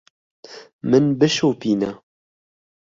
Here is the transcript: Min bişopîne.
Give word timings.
Min 0.89 1.05
bişopîne. 1.19 1.91